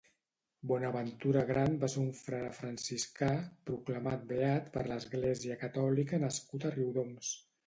Bonaventura 0.69 1.43
Gran 1.49 1.75
va 1.83 1.89
ser 1.95 1.99
un 2.03 2.07
frare 2.21 2.49
franciscà, 2.61 3.29
proclamat 3.71 4.25
beat 4.33 4.73
per 4.79 4.85
l'Església 4.89 5.61
catòlica 5.67 6.23
nascut 6.27 6.67
a 6.69 6.75
Riudoms. 6.79 7.35